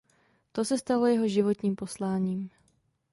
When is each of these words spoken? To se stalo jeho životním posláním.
To 0.51 0.65
se 0.65 0.77
stalo 0.77 1.05
jeho 1.05 1.27
životním 1.27 1.75
posláním. 1.75 2.49